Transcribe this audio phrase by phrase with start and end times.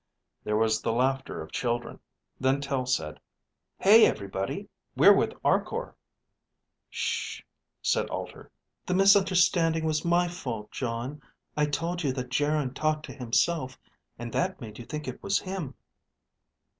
[0.43, 1.99] _There was the laughter of children.
[2.39, 3.19] Then Tel said,
[3.77, 5.95] Hey, everybody, we're with Arkor.
[6.89, 7.43] Shhh,
[7.83, 8.49] said Alter.
[8.87, 11.21] _The misunderstanding was my fault, Jon.
[11.55, 13.77] I told you that Geryn talked to himself,
[14.17, 15.75] and that made you think it was him.